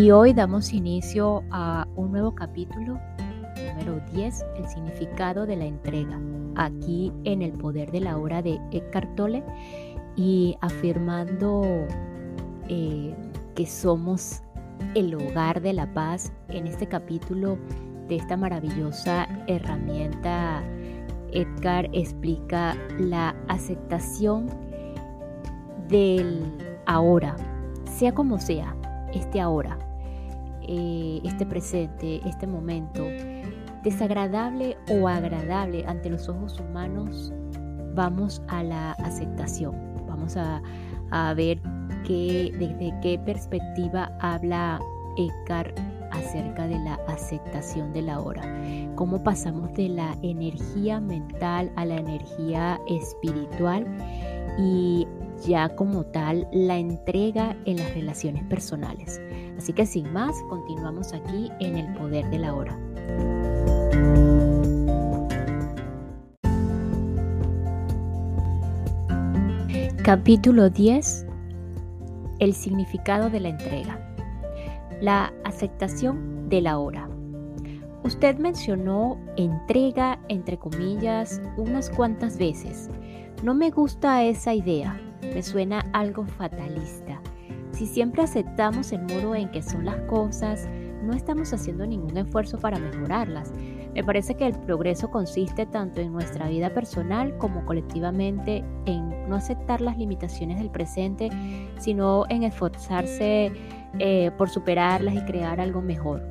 Y 0.00 0.12
hoy 0.12 0.32
damos 0.32 0.72
inicio 0.72 1.44
a 1.50 1.86
un 1.94 2.12
nuevo 2.12 2.34
capítulo, 2.34 2.98
número 3.68 4.00
10, 4.14 4.46
el 4.56 4.66
significado 4.66 5.44
de 5.44 5.56
la 5.56 5.66
entrega, 5.66 6.18
aquí 6.56 7.12
en 7.24 7.42
el 7.42 7.52
poder 7.52 7.92
de 7.92 8.00
la 8.00 8.16
hora 8.16 8.40
de 8.40 8.58
Eckhart 8.72 9.14
Tolle 9.14 9.44
y 10.16 10.56
afirmando 10.62 11.86
eh, 12.70 13.14
que 13.54 13.66
somos 13.66 14.40
el 14.94 15.14
hogar 15.16 15.60
de 15.60 15.74
la 15.74 15.92
paz 15.92 16.32
en 16.48 16.66
este 16.66 16.86
capítulo 16.86 17.58
de 18.08 18.16
esta 18.16 18.38
maravillosa 18.38 19.28
herramienta. 19.48 20.62
Edgar 21.30 21.90
explica 21.92 22.74
la 22.98 23.36
aceptación 23.48 24.48
del 25.88 26.42
ahora, 26.86 27.36
sea 27.84 28.14
como 28.14 28.38
sea, 28.38 28.74
este 29.12 29.42
ahora, 29.42 29.76
eh, 30.72 31.20
este 31.24 31.44
presente, 31.44 32.20
este 32.24 32.46
momento, 32.46 33.04
desagradable 33.82 34.76
o 34.88 35.08
agradable 35.08 35.84
ante 35.84 36.10
los 36.10 36.28
ojos 36.28 36.60
humanos, 36.60 37.32
vamos 37.96 38.40
a 38.46 38.62
la 38.62 38.92
aceptación. 38.92 39.74
Vamos 40.06 40.36
a, 40.36 40.62
ver 41.34 41.60
que, 42.06 42.52
desde 42.56 42.94
qué 43.02 43.18
perspectiva 43.18 44.16
habla 44.20 44.78
Eckhart 45.16 45.76
acerca 46.12 46.68
de 46.68 46.78
la 46.78 46.94
aceptación 47.08 47.92
de 47.92 48.02
la 48.02 48.20
hora. 48.20 48.42
Cómo 48.94 49.24
pasamos 49.24 49.74
de 49.74 49.88
la 49.88 50.16
energía 50.22 51.00
mental 51.00 51.72
a 51.74 51.84
la 51.84 51.96
energía 51.96 52.80
espiritual 52.86 53.86
y 54.56 55.08
ya 55.44 55.68
como 55.74 56.04
tal 56.04 56.46
la 56.52 56.78
entrega 56.78 57.56
en 57.64 57.78
las 57.78 57.92
relaciones 57.92 58.44
personales. 58.44 59.20
Así 59.60 59.74
que 59.74 59.84
sin 59.84 60.10
más, 60.10 60.42
continuamos 60.48 61.12
aquí 61.12 61.52
en 61.60 61.76
el 61.76 61.92
poder 61.92 62.30
de 62.30 62.38
la 62.38 62.54
hora. 62.54 62.78
Capítulo 70.02 70.70
10. 70.70 71.26
El 72.38 72.54
significado 72.54 73.28
de 73.28 73.40
la 73.40 73.50
entrega. 73.50 74.00
La 75.02 75.30
aceptación 75.44 76.48
de 76.48 76.62
la 76.62 76.78
hora. 76.78 77.10
Usted 78.02 78.38
mencionó 78.38 79.18
entrega 79.36 80.18
entre 80.28 80.56
comillas 80.56 81.38
unas 81.58 81.90
cuantas 81.90 82.38
veces. 82.38 82.88
No 83.42 83.52
me 83.52 83.68
gusta 83.68 84.24
esa 84.24 84.54
idea 84.54 84.98
me 85.22 85.42
suena 85.42 85.84
algo 85.92 86.24
fatalista. 86.24 87.09
Si 87.80 87.86
siempre 87.86 88.22
aceptamos 88.22 88.92
el 88.92 89.00
modo 89.04 89.34
en 89.34 89.50
que 89.50 89.62
son 89.62 89.86
las 89.86 89.96
cosas, 90.02 90.68
no 91.02 91.14
estamos 91.14 91.50
haciendo 91.54 91.86
ningún 91.86 92.14
esfuerzo 92.18 92.58
para 92.58 92.78
mejorarlas. 92.78 93.54
Me 93.94 94.04
parece 94.04 94.34
que 94.34 94.46
el 94.46 94.52
progreso 94.52 95.10
consiste 95.10 95.64
tanto 95.64 96.02
en 96.02 96.12
nuestra 96.12 96.46
vida 96.50 96.74
personal 96.74 97.38
como 97.38 97.64
colectivamente 97.64 98.62
en 98.84 99.30
no 99.30 99.34
aceptar 99.34 99.80
las 99.80 99.96
limitaciones 99.96 100.58
del 100.58 100.68
presente, 100.68 101.30
sino 101.78 102.26
en 102.28 102.42
esforzarse 102.42 103.50
eh, 103.98 104.30
por 104.36 104.50
superarlas 104.50 105.14
y 105.14 105.24
crear 105.24 105.58
algo 105.58 105.80
mejor. 105.80 106.22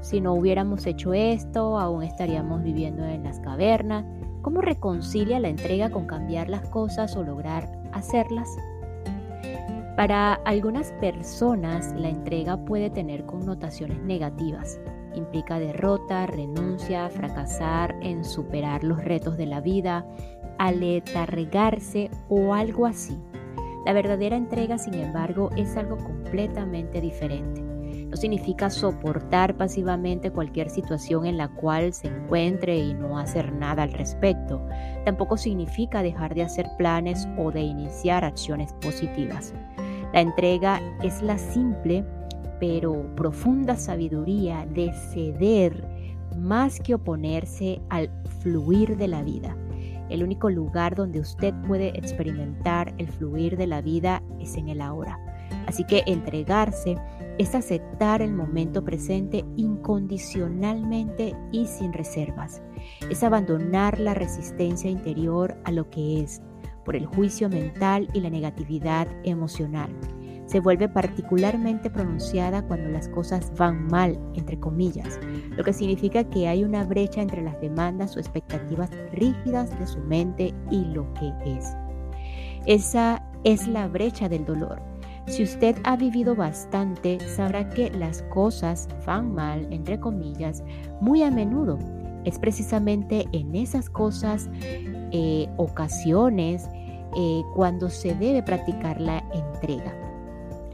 Si 0.00 0.20
no 0.20 0.34
hubiéramos 0.34 0.86
hecho 0.86 1.14
esto, 1.14 1.78
aún 1.78 2.02
estaríamos 2.02 2.64
viviendo 2.64 3.04
en 3.04 3.22
las 3.22 3.38
cavernas. 3.38 4.04
¿Cómo 4.42 4.60
reconcilia 4.60 5.38
la 5.38 5.50
entrega 5.50 5.88
con 5.88 6.06
cambiar 6.06 6.48
las 6.48 6.68
cosas 6.68 7.14
o 7.16 7.22
lograr 7.22 7.70
hacerlas. 7.92 8.48
Para 9.96 10.34
algunas 10.44 10.92
personas 11.00 11.94
la 11.96 12.10
entrega 12.10 12.58
puede 12.58 12.90
tener 12.90 13.24
connotaciones 13.24 13.98
negativas. 14.02 14.78
Implica 15.14 15.58
derrota, 15.58 16.26
renuncia, 16.26 17.08
fracasar 17.08 17.96
en 18.02 18.22
superar 18.22 18.84
los 18.84 19.02
retos 19.02 19.38
de 19.38 19.46
la 19.46 19.62
vida, 19.62 20.06
aletargarse 20.58 22.10
o 22.28 22.52
algo 22.52 22.84
así. 22.84 23.16
La 23.86 23.94
verdadera 23.94 24.36
entrega, 24.36 24.76
sin 24.76 24.94
embargo, 24.94 25.48
es 25.56 25.74
algo 25.78 25.96
completamente 25.96 27.00
diferente. 27.00 27.62
No 27.62 28.16
significa 28.18 28.68
soportar 28.68 29.56
pasivamente 29.56 30.30
cualquier 30.30 30.68
situación 30.68 31.24
en 31.24 31.38
la 31.38 31.48
cual 31.48 31.94
se 31.94 32.08
encuentre 32.08 32.76
y 32.76 32.92
no 32.92 33.18
hacer 33.18 33.50
nada 33.52 33.84
al 33.84 33.92
respecto. 33.92 34.60
Tampoco 35.06 35.38
significa 35.38 36.02
dejar 36.02 36.34
de 36.34 36.42
hacer 36.42 36.66
planes 36.76 37.26
o 37.38 37.50
de 37.50 37.62
iniciar 37.62 38.24
acciones 38.24 38.74
positivas. 38.74 39.54
La 40.12 40.20
entrega 40.20 40.80
es 41.02 41.22
la 41.22 41.38
simple 41.38 42.04
pero 42.60 43.14
profunda 43.16 43.76
sabiduría 43.76 44.66
de 44.66 44.92
ceder 45.12 45.86
más 46.36 46.80
que 46.80 46.94
oponerse 46.94 47.80
al 47.88 48.10
fluir 48.40 48.96
de 48.96 49.08
la 49.08 49.22
vida. 49.22 49.56
El 50.08 50.22
único 50.22 50.50
lugar 50.50 50.94
donde 50.94 51.20
usted 51.20 51.52
puede 51.66 51.88
experimentar 51.88 52.94
el 52.98 53.08
fluir 53.08 53.56
de 53.56 53.66
la 53.66 53.80
vida 53.80 54.22
es 54.40 54.56
en 54.56 54.68
el 54.68 54.80
ahora. 54.80 55.18
Así 55.66 55.84
que 55.84 56.02
entregarse 56.06 56.96
es 57.38 57.54
aceptar 57.54 58.22
el 58.22 58.32
momento 58.32 58.84
presente 58.84 59.44
incondicionalmente 59.56 61.34
y 61.52 61.66
sin 61.66 61.92
reservas. 61.92 62.62
Es 63.10 63.22
abandonar 63.22 63.98
la 63.98 64.14
resistencia 64.14 64.88
interior 64.88 65.56
a 65.64 65.72
lo 65.72 65.90
que 65.90 66.20
es 66.20 66.40
por 66.86 66.96
el 66.96 67.04
juicio 67.04 67.50
mental 67.50 68.08
y 68.14 68.20
la 68.20 68.30
negatividad 68.30 69.06
emocional. 69.24 69.90
Se 70.46 70.60
vuelve 70.60 70.88
particularmente 70.88 71.90
pronunciada 71.90 72.66
cuando 72.66 72.88
las 72.88 73.08
cosas 73.10 73.52
van 73.58 73.88
mal, 73.88 74.18
entre 74.34 74.58
comillas, 74.58 75.20
lo 75.50 75.62
que 75.62 75.74
significa 75.74 76.24
que 76.24 76.48
hay 76.48 76.64
una 76.64 76.84
brecha 76.84 77.20
entre 77.20 77.42
las 77.42 77.60
demandas 77.60 78.16
o 78.16 78.20
expectativas 78.20 78.88
rígidas 79.12 79.78
de 79.78 79.86
su 79.86 79.98
mente 79.98 80.54
y 80.70 80.84
lo 80.86 81.12
que 81.12 81.30
es. 81.44 81.76
Esa 82.64 83.22
es 83.44 83.68
la 83.68 83.88
brecha 83.88 84.28
del 84.30 84.46
dolor 84.46 84.80
si 85.28 85.42
usted 85.42 85.76
ha 85.82 85.96
vivido 85.96 86.36
bastante, 86.36 87.18
sabrá 87.34 87.68
que 87.68 87.90
las 87.90 88.22
cosas 88.22 88.88
van 89.04 89.34
mal, 89.34 89.66
entre 89.72 89.98
comillas, 89.98 90.62
muy 91.00 91.24
a 91.24 91.32
menudo. 91.32 91.78
Es 92.24 92.38
precisamente 92.38 93.26
en 93.32 93.56
esas 93.56 93.90
cosas, 93.90 94.48
eh, 95.12 95.48
ocasiones, 95.56 96.68
eh, 97.16 97.42
cuando 97.54 97.88
se 97.88 98.14
debe 98.14 98.42
practicar 98.42 99.00
la 99.00 99.24
entrega. 99.32 99.94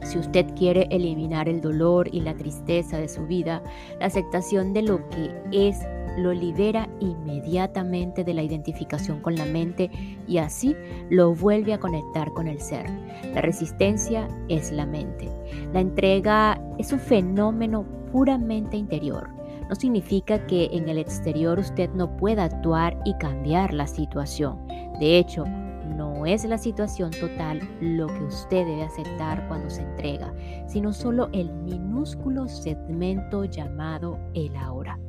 Si 0.03 0.17
usted 0.17 0.45
quiere 0.55 0.87
eliminar 0.91 1.47
el 1.47 1.61
dolor 1.61 2.09
y 2.11 2.19
la 2.19 2.35
tristeza 2.35 2.97
de 2.97 3.07
su 3.07 3.25
vida, 3.25 3.63
la 3.99 4.07
aceptación 4.07 4.73
de 4.73 4.81
lo 4.81 5.07
que 5.09 5.31
es 5.51 5.79
lo 6.17 6.33
libera 6.33 6.87
inmediatamente 6.99 8.23
de 8.23 8.33
la 8.33 8.43
identificación 8.43 9.21
con 9.21 9.35
la 9.35 9.45
mente 9.45 9.89
y 10.27 10.37
así 10.37 10.75
lo 11.09 11.33
vuelve 11.33 11.73
a 11.73 11.79
conectar 11.79 12.31
con 12.33 12.47
el 12.47 12.59
ser. 12.61 12.85
La 13.33 13.41
resistencia 13.41 14.27
es 14.47 14.71
la 14.71 14.85
mente. 14.85 15.29
La 15.73 15.79
entrega 15.79 16.61
es 16.77 16.91
un 16.91 16.99
fenómeno 16.99 17.85
puramente 18.11 18.77
interior. 18.77 19.29
No 19.73 19.79
significa 19.79 20.45
que 20.45 20.69
en 20.71 20.87
el 20.87 20.99
exterior 20.99 21.57
usted 21.57 21.89
no 21.95 22.15
pueda 22.15 22.43
actuar 22.43 22.95
y 23.05 23.15
cambiar 23.15 23.73
la 23.73 23.87
situación. 23.87 24.67
De 24.99 25.17
hecho, 25.17 25.45
no 25.47 26.27
es 26.27 26.45
la 26.45 26.59
situación 26.59 27.09
total 27.09 27.59
lo 27.81 28.05
que 28.05 28.23
usted 28.23 28.67
debe 28.67 28.83
aceptar 28.83 29.47
cuando 29.47 29.71
se 29.71 29.81
entrega, 29.81 30.31
sino 30.67 30.93
solo 30.93 31.27
el 31.33 31.51
minúsculo 31.51 32.47
segmento 32.47 33.45
llamado 33.45 34.19
el 34.35 34.55
ahora. 34.55 34.99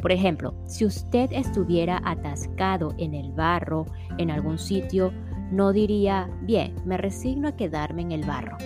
Por 0.00 0.12
ejemplo, 0.12 0.54
si 0.64 0.84
usted 0.84 1.32
estuviera 1.32 2.00
atascado 2.04 2.94
en 2.98 3.14
el 3.14 3.32
barro 3.32 3.84
en 4.18 4.30
algún 4.30 4.60
sitio, 4.60 5.12
no 5.50 5.72
diría, 5.72 6.30
bien, 6.42 6.76
me 6.84 6.98
resigno 6.98 7.48
a 7.48 7.56
quedarme 7.56 8.02
en 8.02 8.12
el 8.12 8.24
barro. 8.24 8.56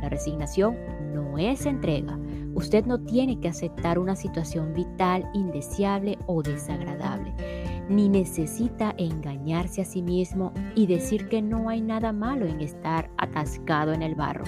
La 0.00 0.08
resignación 0.08 0.76
no 1.12 1.38
es 1.38 1.66
entrega. 1.66 2.16
Usted 2.56 2.86
no 2.86 2.98
tiene 2.98 3.38
que 3.38 3.48
aceptar 3.48 3.98
una 3.98 4.16
situación 4.16 4.72
vital, 4.72 5.28
indeseable 5.34 6.18
o 6.26 6.42
desagradable. 6.42 7.34
ni 7.88 8.08
necesita 8.08 8.94
engañarse 8.98 9.80
a 9.82 9.84
sí 9.84 10.02
mismo 10.02 10.52
y 10.74 10.88
decir 10.88 11.28
que 11.28 11.40
no 11.40 11.68
hay 11.68 11.80
nada 11.80 12.12
malo 12.12 12.44
en 12.46 12.60
estar 12.60 13.10
atascado 13.16 13.92
en 13.92 14.02
el 14.02 14.16
barro. 14.16 14.44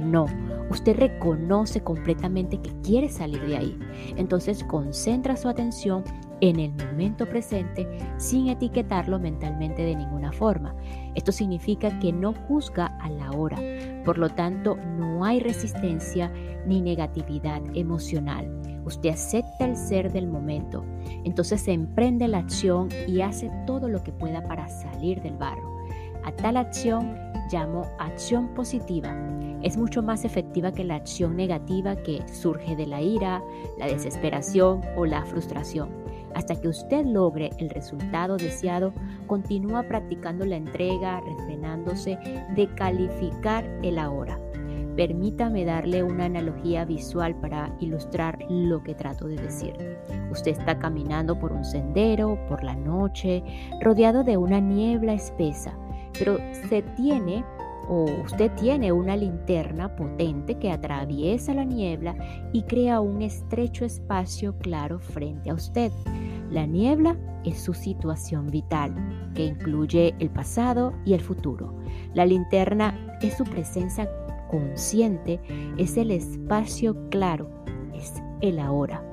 No, 0.00 0.24
usted 0.70 0.96
reconoce 0.96 1.82
completamente 1.82 2.62
que 2.62 2.72
quiere 2.80 3.10
salir 3.10 3.42
de 3.46 3.58
ahí. 3.58 3.78
Entonces 4.16 4.64
concentra 4.64 5.36
su 5.36 5.50
atención 5.50 6.02
en 6.40 6.58
el 6.58 6.72
momento 6.72 7.28
presente 7.28 7.86
sin 8.16 8.48
etiquetarlo 8.48 9.18
mentalmente 9.18 9.82
de 9.82 9.94
ninguna 9.94 10.32
forma. 10.32 10.74
Esto 11.14 11.30
significa 11.30 11.98
que 11.98 12.10
no 12.12 12.32
juzga 12.32 12.86
a 13.02 13.10
la 13.10 13.32
hora, 13.32 13.58
por 14.04 14.18
lo 14.18 14.28
tanto 14.30 14.76
no 14.76 15.24
hay 15.24 15.40
resistencia 15.40 16.32
ni 16.66 16.80
negatividad 16.80 17.62
emocional. 17.74 18.50
Usted 18.84 19.10
acepta 19.10 19.64
el 19.64 19.76
ser 19.76 20.12
del 20.12 20.26
momento, 20.26 20.84
entonces 21.24 21.60
se 21.60 21.72
emprende 21.72 22.26
la 22.28 22.38
acción 22.38 22.88
y 23.06 23.20
hace 23.20 23.50
todo 23.66 23.88
lo 23.88 24.02
que 24.02 24.12
pueda 24.12 24.42
para 24.46 24.68
salir 24.68 25.22
del 25.22 25.36
barro. 25.36 25.72
A 26.24 26.32
tal 26.32 26.56
acción 26.56 27.16
llamo 27.50 27.86
acción 27.98 28.48
positiva. 28.54 29.14
Es 29.62 29.76
mucho 29.76 30.02
más 30.02 30.24
efectiva 30.24 30.72
que 30.72 30.84
la 30.84 30.96
acción 30.96 31.36
negativa 31.36 31.96
que 31.96 32.26
surge 32.26 32.74
de 32.74 32.86
la 32.86 33.00
ira, 33.00 33.42
la 33.78 33.86
desesperación 33.86 34.80
o 34.96 35.06
la 35.06 35.24
frustración. 35.24 36.01
Hasta 36.34 36.60
que 36.60 36.68
usted 36.68 37.04
logre 37.04 37.50
el 37.58 37.70
resultado 37.70 38.36
deseado, 38.36 38.92
continúa 39.26 39.82
practicando 39.82 40.44
la 40.44 40.56
entrega, 40.56 41.20
refrenándose 41.20 42.18
de 42.54 42.68
calificar 42.74 43.64
el 43.82 43.98
ahora. 43.98 44.38
Permítame 44.96 45.64
darle 45.64 46.02
una 46.02 46.26
analogía 46.26 46.84
visual 46.84 47.34
para 47.36 47.74
ilustrar 47.80 48.38
lo 48.50 48.82
que 48.82 48.94
trato 48.94 49.26
de 49.26 49.36
decir. 49.36 49.74
Usted 50.30 50.52
está 50.52 50.78
caminando 50.78 51.38
por 51.38 51.52
un 51.52 51.64
sendero, 51.64 52.38
por 52.46 52.62
la 52.62 52.74
noche, 52.74 53.42
rodeado 53.80 54.22
de 54.22 54.36
una 54.36 54.60
niebla 54.60 55.14
espesa, 55.14 55.72
pero 56.18 56.36
se 56.68 56.82
tiene 56.82 57.42
o 57.92 58.06
usted 58.24 58.50
tiene 58.52 58.90
una 58.90 59.16
linterna 59.16 59.94
potente 59.94 60.54
que 60.54 60.72
atraviesa 60.72 61.52
la 61.52 61.64
niebla 61.64 62.16
y 62.50 62.62
crea 62.62 63.02
un 63.02 63.20
estrecho 63.20 63.84
espacio 63.84 64.56
claro 64.56 64.98
frente 64.98 65.50
a 65.50 65.54
usted. 65.54 65.92
La 66.50 66.64
niebla 66.64 67.18
es 67.44 67.60
su 67.60 67.74
situación 67.74 68.46
vital, 68.46 68.94
que 69.34 69.44
incluye 69.44 70.14
el 70.20 70.30
pasado 70.30 70.94
y 71.04 71.12
el 71.12 71.20
futuro. 71.20 71.76
La 72.14 72.24
linterna 72.24 73.18
es 73.20 73.36
su 73.36 73.44
presencia 73.44 74.08
consciente, 74.50 75.38
es 75.76 75.98
el 75.98 76.12
espacio 76.12 77.10
claro, 77.10 77.50
es 77.92 78.14
el 78.40 78.58
ahora. 78.58 79.11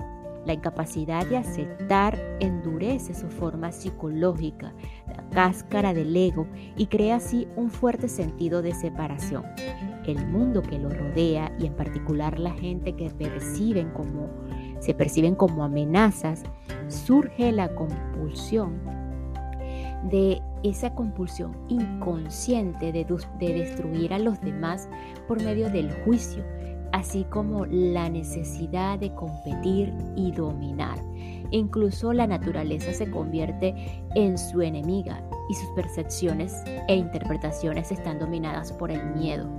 La 0.49 0.55
incapacidad 0.55 1.27
de 1.27 1.37
aceptar 1.37 2.17
endurece 2.39 3.13
su 3.13 3.29
forma 3.29 3.71
psicológica, 3.71 4.73
la 5.07 5.29
cáscara 5.29 5.93
del 5.93 6.17
ego, 6.17 6.47
y 6.75 6.87
crea 6.87 7.17
así 7.17 7.47
un 7.55 7.69
fuerte 7.69 8.07
sentido 8.07 8.63
de 8.63 8.73
separación. 8.73 9.43
El 10.07 10.25
mundo 10.25 10.63
que 10.63 10.79
lo 10.79 10.89
rodea 10.89 11.55
y 11.59 11.67
en 11.67 11.75
particular 11.75 12.39
la 12.39 12.49
gente 12.53 12.95
que 12.95 13.11
perciben 13.11 13.91
como, 13.91 14.27
se 14.79 14.95
perciben 14.95 15.35
como 15.35 15.63
amenazas, 15.63 16.41
surge 16.87 17.51
la 17.51 17.75
compulsión 17.75 18.81
de 20.09 20.41
esa 20.63 20.95
compulsión 20.95 21.55
inconsciente 21.67 22.91
de, 22.91 23.05
de 23.39 23.53
destruir 23.53 24.15
a 24.15 24.17
los 24.17 24.41
demás 24.41 24.89
por 25.27 25.43
medio 25.43 25.69
del 25.69 25.91
juicio 26.05 26.43
así 26.91 27.25
como 27.25 27.65
la 27.65 28.09
necesidad 28.09 28.99
de 28.99 29.13
competir 29.13 29.93
y 30.15 30.31
dominar. 30.31 30.97
Incluso 31.51 32.13
la 32.13 32.27
naturaleza 32.27 32.93
se 32.93 33.09
convierte 33.09 33.73
en 34.15 34.37
su 34.37 34.61
enemiga 34.61 35.23
y 35.49 35.55
sus 35.55 35.69
percepciones 35.71 36.63
e 36.87 36.95
interpretaciones 36.95 37.91
están 37.91 38.19
dominadas 38.19 38.71
por 38.71 38.91
el 38.91 39.03
miedo. 39.15 39.49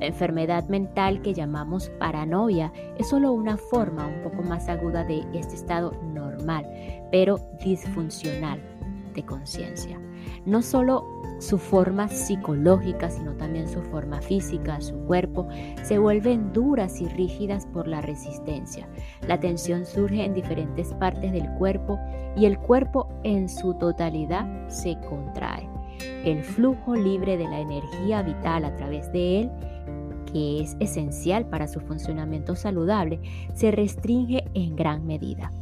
La 0.00 0.06
enfermedad 0.06 0.66
mental 0.68 1.22
que 1.22 1.34
llamamos 1.34 1.90
paranoia 1.98 2.72
es 2.98 3.08
solo 3.08 3.32
una 3.32 3.56
forma 3.56 4.06
un 4.06 4.22
poco 4.22 4.42
más 4.42 4.68
aguda 4.68 5.04
de 5.04 5.24
este 5.34 5.54
estado 5.54 5.92
normal, 6.02 6.66
pero 7.10 7.38
disfuncional 7.62 8.60
de 9.14 9.22
conciencia. 9.24 10.00
No 10.46 10.62
solo 10.62 11.04
su 11.38 11.58
forma 11.58 12.08
psicológica, 12.08 13.10
sino 13.10 13.32
también 13.32 13.68
su 13.68 13.82
forma 13.82 14.20
física, 14.20 14.80
su 14.80 14.94
cuerpo, 15.06 15.48
se 15.82 15.98
vuelven 15.98 16.52
duras 16.52 17.00
y 17.00 17.08
rígidas 17.08 17.66
por 17.66 17.86
la 17.86 18.00
resistencia. 18.00 18.88
La 19.26 19.40
tensión 19.40 19.84
surge 19.84 20.24
en 20.24 20.34
diferentes 20.34 20.94
partes 20.94 21.32
del 21.32 21.48
cuerpo 21.58 21.98
y 22.36 22.46
el 22.46 22.58
cuerpo 22.58 23.08
en 23.24 23.48
su 23.48 23.74
totalidad 23.74 24.68
se 24.68 24.96
contrae. 25.08 25.68
El 26.24 26.42
flujo 26.42 26.94
libre 26.94 27.36
de 27.36 27.48
la 27.48 27.60
energía 27.60 28.22
vital 28.22 28.64
a 28.64 28.74
través 28.76 29.10
de 29.12 29.40
él 29.40 29.50
que 30.34 30.60
es 30.60 30.76
esencial 30.80 31.46
para 31.46 31.68
su 31.68 31.78
funcionamiento 31.78 32.56
saludable, 32.56 33.20
se 33.54 33.70
restringe 33.70 34.42
en 34.54 34.74
gran 34.74 35.06
medida. 35.06 35.52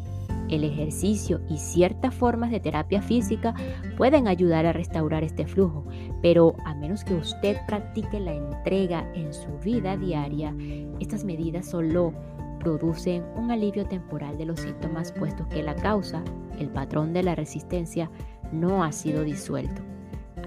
El 0.52 0.64
ejercicio 0.64 1.40
y 1.48 1.56
ciertas 1.56 2.14
formas 2.14 2.50
de 2.50 2.60
terapia 2.60 3.00
física 3.00 3.54
pueden 3.96 4.28
ayudar 4.28 4.66
a 4.66 4.74
restaurar 4.74 5.24
este 5.24 5.46
flujo, 5.46 5.86
pero 6.20 6.54
a 6.66 6.74
menos 6.74 7.04
que 7.04 7.14
usted 7.14 7.56
practique 7.66 8.20
la 8.20 8.34
entrega 8.34 9.10
en 9.14 9.32
su 9.32 9.48
vida 9.64 9.96
diaria, 9.96 10.54
estas 11.00 11.24
medidas 11.24 11.70
solo 11.70 12.12
producen 12.60 13.24
un 13.34 13.50
alivio 13.50 13.86
temporal 13.86 14.36
de 14.36 14.44
los 14.44 14.60
síntomas 14.60 15.10
puesto 15.12 15.48
que 15.48 15.62
la 15.62 15.74
causa, 15.74 16.22
el 16.58 16.68
patrón 16.68 17.14
de 17.14 17.22
la 17.22 17.34
resistencia, 17.34 18.10
no 18.52 18.84
ha 18.84 18.92
sido 18.92 19.24
disuelto. 19.24 19.80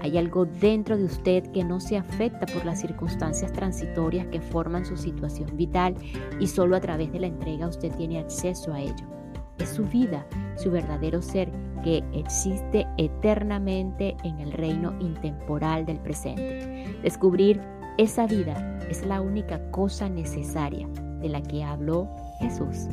Hay 0.02 0.18
algo 0.18 0.44
dentro 0.44 0.96
de 0.96 1.04
usted 1.04 1.50
que 1.50 1.64
no 1.64 1.80
se 1.80 1.96
afecta 1.96 2.46
por 2.46 2.64
las 2.64 2.80
circunstancias 2.80 3.52
transitorias 3.52 4.28
que 4.28 4.40
forman 4.40 4.86
su 4.86 4.96
situación 4.96 5.56
vital 5.56 5.96
y 6.38 6.46
solo 6.46 6.76
a 6.76 6.80
través 6.80 7.10
de 7.10 7.18
la 7.18 7.26
entrega 7.26 7.66
usted 7.66 7.92
tiene 7.96 8.20
acceso 8.20 8.72
a 8.72 8.80
ello 8.80 9.15
es 9.58 9.70
su 9.70 9.84
vida, 9.84 10.26
su 10.56 10.70
verdadero 10.70 11.22
ser 11.22 11.50
que 11.82 12.02
existe 12.12 12.86
eternamente 12.96 14.16
en 14.24 14.40
el 14.40 14.52
reino 14.52 14.98
intemporal 15.00 15.86
del 15.86 15.98
presente. 15.98 16.98
Descubrir 17.02 17.60
esa 17.98 18.26
vida 18.26 18.78
es 18.90 19.06
la 19.06 19.20
única 19.20 19.70
cosa 19.70 20.08
necesaria 20.08 20.88
de 21.20 21.28
la 21.28 21.42
que 21.42 21.64
habló 21.64 22.08
Jesús. 22.40 22.88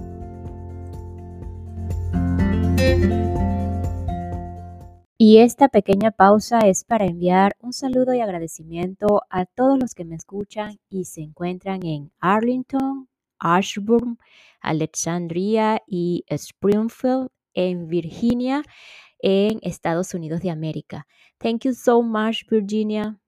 Y 5.26 5.38
esta 5.38 5.70
pequeña 5.70 6.12
pausa 6.12 6.60
es 6.60 6.84
para 6.84 7.06
enviar 7.06 7.56
un 7.62 7.72
saludo 7.72 8.14
y 8.14 8.20
agradecimiento 8.20 9.22
a 9.30 9.46
todos 9.46 9.80
los 9.80 9.94
que 9.94 10.04
me 10.04 10.16
escuchan 10.16 10.80
y 10.90 11.06
se 11.06 11.22
encuentran 11.22 11.86
en 11.86 12.12
Arlington, 12.20 13.08
Ashburn, 13.44 14.18
Alexandria 14.62 15.82
y 15.86 16.24
Springfield 16.30 17.28
en 17.54 17.88
Virginia, 17.88 18.64
en 19.20 19.60
Estados 19.62 20.14
Unidos 20.14 20.42
de 20.42 20.50
América. 20.50 21.06
Thank 21.38 21.66
you 21.66 21.74
so 21.74 22.02
much, 22.02 22.46
Virginia. 22.50 23.20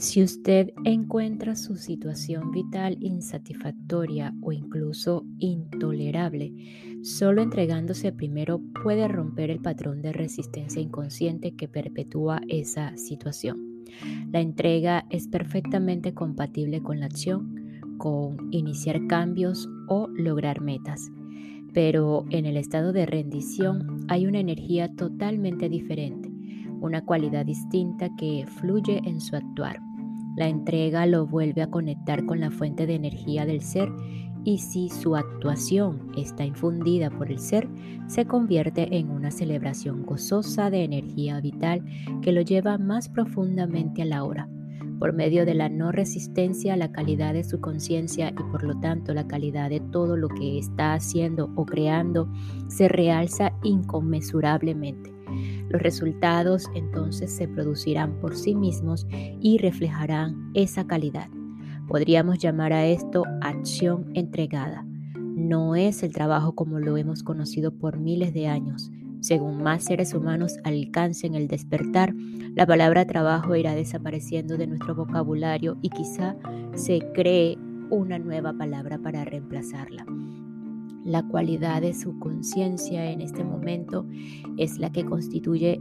Si 0.00 0.22
usted 0.22 0.70
encuentra 0.86 1.54
su 1.54 1.76
situación 1.76 2.50
vital 2.52 2.96
insatisfactoria 3.02 4.32
o 4.40 4.50
incluso 4.50 5.26
intolerable, 5.38 6.54
solo 7.02 7.42
entregándose 7.42 8.10
primero 8.10 8.62
puede 8.82 9.08
romper 9.08 9.50
el 9.50 9.60
patrón 9.60 10.00
de 10.00 10.14
resistencia 10.14 10.80
inconsciente 10.80 11.54
que 11.54 11.68
perpetúa 11.68 12.40
esa 12.48 12.96
situación. 12.96 13.69
La 14.32 14.40
entrega 14.40 15.06
es 15.10 15.28
perfectamente 15.28 16.14
compatible 16.14 16.82
con 16.82 17.00
la 17.00 17.06
acción, 17.06 17.94
con 17.98 18.48
iniciar 18.50 19.06
cambios 19.06 19.68
o 19.88 20.08
lograr 20.08 20.60
metas. 20.60 21.10
Pero 21.72 22.24
en 22.30 22.46
el 22.46 22.56
estado 22.56 22.92
de 22.92 23.06
rendición 23.06 24.04
hay 24.08 24.26
una 24.26 24.40
energía 24.40 24.94
totalmente 24.94 25.68
diferente, 25.68 26.30
una 26.80 27.04
cualidad 27.04 27.46
distinta 27.46 28.08
que 28.16 28.46
fluye 28.46 29.00
en 29.04 29.20
su 29.20 29.36
actuar. 29.36 29.80
La 30.36 30.48
entrega 30.48 31.06
lo 31.06 31.26
vuelve 31.26 31.62
a 31.62 31.70
conectar 31.70 32.24
con 32.24 32.40
la 32.40 32.50
fuente 32.50 32.86
de 32.86 32.94
energía 32.94 33.46
del 33.46 33.60
ser 33.60 33.90
y 34.44 34.58
si 34.58 34.88
su 34.88 35.16
actuación 35.16 36.12
está 36.16 36.44
infundida 36.44 37.10
por 37.10 37.30
el 37.30 37.38
ser, 37.38 37.68
se 38.06 38.26
convierte 38.26 38.96
en 38.96 39.10
una 39.10 39.30
celebración 39.30 40.04
gozosa 40.04 40.70
de 40.70 40.84
energía 40.84 41.40
vital 41.40 41.84
que 42.22 42.32
lo 42.32 42.40
lleva 42.40 42.78
más 42.78 43.08
profundamente 43.08 44.02
a 44.02 44.06
la 44.06 44.24
hora. 44.24 44.48
Por 44.98 45.14
medio 45.14 45.46
de 45.46 45.54
la 45.54 45.70
no 45.70 45.92
resistencia, 45.92 46.76
la 46.76 46.92
calidad 46.92 47.32
de 47.32 47.42
su 47.42 47.58
conciencia 47.60 48.30
y 48.30 48.50
por 48.50 48.62
lo 48.64 48.78
tanto 48.80 49.14
la 49.14 49.26
calidad 49.26 49.70
de 49.70 49.80
todo 49.80 50.16
lo 50.16 50.28
que 50.28 50.58
está 50.58 50.92
haciendo 50.92 51.50
o 51.56 51.64
creando 51.64 52.30
se 52.68 52.86
realza 52.86 53.52
inconmensurablemente. 53.62 55.10
Los 55.70 55.80
resultados 55.80 56.68
entonces 56.74 57.34
se 57.34 57.48
producirán 57.48 58.20
por 58.20 58.36
sí 58.36 58.54
mismos 58.54 59.06
y 59.40 59.56
reflejarán 59.58 60.50
esa 60.54 60.86
calidad. 60.86 61.28
Podríamos 61.90 62.38
llamar 62.38 62.72
a 62.72 62.86
esto 62.86 63.24
acción 63.40 64.12
entregada. 64.14 64.86
no 65.12 65.74
es 65.74 66.04
el 66.04 66.12
trabajo 66.12 66.54
como 66.54 66.78
lo 66.78 66.96
hemos 66.96 67.24
conocido 67.24 67.72
por 67.72 67.98
miles 67.98 68.32
de 68.32 68.46
años. 68.46 68.92
Según 69.18 69.60
más 69.60 69.84
seres 69.86 70.14
humanos 70.14 70.58
alcancen 70.62 71.34
el 71.34 71.48
despertar, 71.48 72.14
la 72.54 72.64
palabra 72.64 73.06
trabajo 73.06 73.56
irá 73.56 73.74
desapareciendo 73.74 74.56
de 74.56 74.68
nuestro 74.68 74.94
vocabulario 74.94 75.78
y 75.82 75.88
quizá 75.88 76.36
se 76.74 77.00
cree 77.12 77.58
una 77.90 78.20
nueva 78.20 78.52
palabra 78.52 78.98
para 78.98 79.24
reemplazarla. 79.24 80.06
La 81.04 81.26
cualidad 81.26 81.80
de 81.80 81.94
su 81.94 82.20
conciencia 82.20 83.10
en 83.10 83.20
este 83.20 83.42
momento 83.42 84.06
es 84.58 84.78
la 84.78 84.92
que 84.92 85.04
constituye 85.04 85.80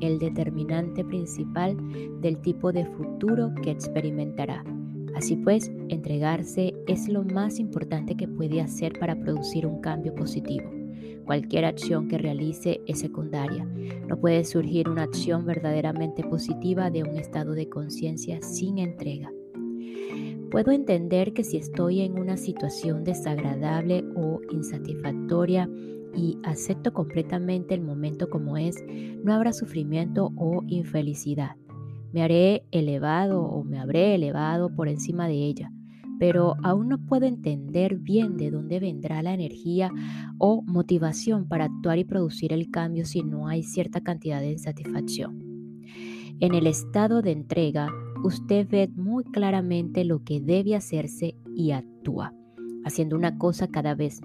el 0.00 0.18
determinante 0.18 1.04
principal 1.04 1.76
del 2.22 2.40
tipo 2.40 2.72
de 2.72 2.86
futuro 2.86 3.52
que 3.62 3.70
experimentará. 3.70 4.64
Así 5.14 5.36
pues, 5.36 5.70
entregarse 5.88 6.74
es 6.86 7.08
lo 7.08 7.24
más 7.24 7.58
importante 7.58 8.16
que 8.16 8.28
puede 8.28 8.60
hacer 8.60 8.98
para 8.98 9.18
producir 9.18 9.66
un 9.66 9.80
cambio 9.80 10.14
positivo. 10.14 10.70
Cualquier 11.24 11.64
acción 11.64 12.08
que 12.08 12.18
realice 12.18 12.80
es 12.86 13.00
secundaria. 13.00 13.64
No 14.08 14.18
puede 14.18 14.44
surgir 14.44 14.88
una 14.88 15.04
acción 15.04 15.46
verdaderamente 15.46 16.24
positiva 16.24 16.90
de 16.90 17.04
un 17.04 17.16
estado 17.16 17.52
de 17.52 17.68
conciencia 17.68 18.42
sin 18.42 18.78
entrega. 18.78 19.30
Puedo 20.50 20.72
entender 20.72 21.32
que 21.32 21.44
si 21.44 21.56
estoy 21.56 22.02
en 22.02 22.18
una 22.18 22.36
situación 22.36 23.04
desagradable 23.04 24.04
o 24.14 24.40
insatisfactoria 24.50 25.68
y 26.14 26.36
acepto 26.42 26.92
completamente 26.92 27.74
el 27.74 27.80
momento 27.80 28.28
como 28.28 28.58
es, 28.58 28.76
no 29.24 29.32
habrá 29.32 29.52
sufrimiento 29.52 30.30
o 30.36 30.62
infelicidad. 30.66 31.56
Me 32.12 32.22
haré 32.22 32.64
elevado 32.70 33.42
o 33.42 33.64
me 33.64 33.78
habré 33.78 34.14
elevado 34.14 34.74
por 34.74 34.88
encima 34.88 35.28
de 35.28 35.34
ella, 35.34 35.72
pero 36.18 36.56
aún 36.62 36.88
no 36.88 36.98
puedo 36.98 37.26
entender 37.26 37.96
bien 37.96 38.36
de 38.36 38.50
dónde 38.50 38.80
vendrá 38.80 39.22
la 39.22 39.34
energía 39.34 39.90
o 40.38 40.62
motivación 40.62 41.48
para 41.48 41.64
actuar 41.64 41.98
y 41.98 42.04
producir 42.04 42.52
el 42.52 42.70
cambio 42.70 43.04
si 43.06 43.22
no 43.22 43.48
hay 43.48 43.62
cierta 43.62 44.02
cantidad 44.02 44.40
de 44.40 44.52
insatisfacción. 44.52 45.52
En 46.40 46.54
el 46.54 46.66
estado 46.66 47.22
de 47.22 47.32
entrega, 47.32 47.88
usted 48.24 48.68
ve 48.68 48.90
muy 48.94 49.24
claramente 49.24 50.04
lo 50.04 50.22
que 50.22 50.40
debe 50.40 50.76
hacerse 50.76 51.36
y 51.54 51.70
actúa, 51.70 52.34
haciendo 52.84 53.16
una 53.16 53.38
cosa 53.38 53.68
cada 53.68 53.94
vez 53.94 54.20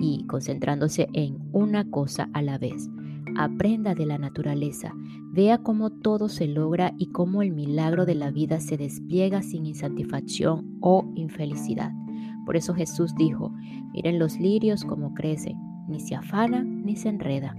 y 0.00 0.26
concentrándose 0.26 1.08
en 1.12 1.38
una 1.52 1.88
cosa 1.88 2.28
a 2.32 2.42
la 2.42 2.58
vez. 2.58 2.88
Aprenda 3.36 3.94
de 3.94 4.04
la 4.04 4.18
naturaleza, 4.18 4.94
vea 5.32 5.58
cómo 5.58 5.90
todo 5.90 6.28
se 6.28 6.46
logra 6.46 6.94
y 6.98 7.06
cómo 7.06 7.42
el 7.42 7.52
milagro 7.52 8.04
de 8.04 8.14
la 8.14 8.30
vida 8.30 8.60
se 8.60 8.76
despliega 8.76 9.42
sin 9.42 9.64
insatisfacción 9.64 10.78
o 10.80 11.10
infelicidad. 11.14 11.92
Por 12.44 12.56
eso 12.56 12.74
Jesús 12.74 13.14
dijo, 13.14 13.52
miren 13.92 14.18
los 14.18 14.38
lirios 14.38 14.84
cómo 14.84 15.14
crecen, 15.14 15.56
ni 15.88 16.00
se 16.00 16.14
afanan 16.14 16.84
ni 16.84 16.96
se 16.96 17.08
enredan. 17.08 17.56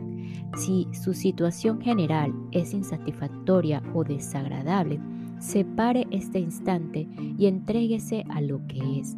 Si 0.58 0.88
su 0.92 1.14
situación 1.14 1.82
general 1.82 2.34
es 2.52 2.74
insatisfactoria 2.74 3.82
o 3.94 4.04
desagradable, 4.04 5.00
separe 5.40 6.06
este 6.12 6.40
instante 6.40 7.08
y 7.38 7.48
entréguese 7.48 8.26
a 8.30 8.42
lo 8.42 8.66
que 8.68 9.00
es. 9.00 9.18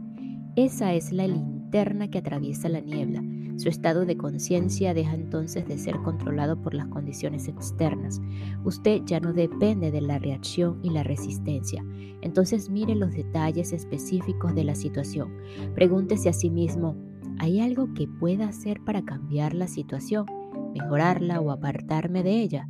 Esa 0.56 0.94
es 0.94 1.12
la 1.12 1.28
linterna 1.28 2.10
que 2.10 2.20
atraviesa 2.20 2.70
la 2.70 2.80
niebla. 2.80 3.22
Su 3.58 3.70
estado 3.70 4.06
de 4.06 4.18
conciencia 4.18 4.94
deja 4.94 5.14
entonces 5.14 5.66
de 5.68 5.78
ser 5.78 5.98
controlado 6.02 6.62
por 6.62 6.74
las 6.74 6.88
condiciones 6.88 7.48
externas. 7.48 8.22
Usted 8.66 9.02
ya 9.06 9.20
no 9.22 9.32
depende 9.32 9.92
de 9.92 10.02
la 10.02 10.20
reacción 10.20 10.80
y 10.84 10.90
la 10.90 11.04
resistencia. 11.04 11.84
Entonces 12.22 12.70
mire 12.70 12.96
los 12.96 13.12
detalles 13.14 13.72
específicos 13.72 14.54
de 14.56 14.66
la 14.66 14.76
situación. 14.76 15.34
Pregúntese 15.74 16.28
a 16.28 16.34
sí 16.34 16.50
mismo, 16.50 16.96
¿hay 17.40 17.62
algo 17.62 17.94
que 17.94 18.08
pueda 18.08 18.50
hacer 18.50 18.82
para 18.82 19.06
cambiar 19.06 19.54
la 19.54 19.68
situación, 19.68 20.26
mejorarla 20.74 21.40
o 21.40 21.52
apartarme 21.52 22.24
de 22.24 22.42
ella? 22.42 22.68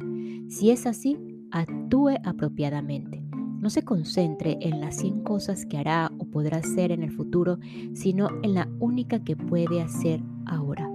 Si 0.49 0.69
es 0.69 0.85
así, 0.85 1.17
actúe 1.49 2.17
apropiadamente. 2.23 3.23
No 3.59 3.71
se 3.71 3.81
concentre 3.81 4.59
en 4.61 4.79
las 4.81 4.97
100 4.97 5.23
cosas 5.23 5.65
que 5.65 5.79
hará 5.79 6.11
o 6.19 6.25
podrá 6.25 6.57
hacer 6.57 6.91
en 6.91 7.01
el 7.01 7.11
futuro, 7.11 7.57
sino 7.93 8.29
en 8.43 8.53
la 8.53 8.69
única 8.79 9.23
que 9.23 9.35
puede 9.35 9.81
hacer 9.81 10.21
ahora. 10.45 10.89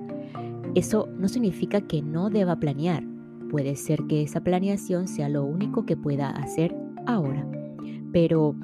Eso 0.74 1.08
no 1.18 1.28
significa 1.28 1.80
que 1.80 2.02
no 2.02 2.30
deba 2.30 2.56
planear. 2.56 3.04
Puede 3.50 3.74
ser 3.76 4.04
que 4.06 4.22
esa 4.22 4.42
planeación 4.42 5.08
sea 5.08 5.28
lo 5.28 5.44
único 5.44 5.84
que 5.84 5.96
pueda 5.96 6.30
hacer 6.30 6.74
ahora. 7.06 7.46
Pero 8.12 8.54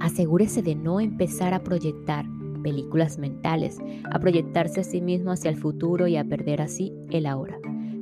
asegúrese 0.00 0.62
de 0.62 0.74
no 0.74 1.00
empezar 1.00 1.54
a 1.54 1.64
proyectar 1.64 2.26
películas 2.62 3.18
mentales, 3.18 3.78
a 4.10 4.18
proyectarse 4.18 4.80
a 4.80 4.84
sí 4.84 5.00
mismo 5.00 5.32
hacia 5.32 5.50
el 5.50 5.56
futuro 5.56 6.06
y 6.06 6.16
a 6.16 6.24
perder 6.24 6.60
así 6.60 6.92
el 7.10 7.26
ahora. 7.26 7.58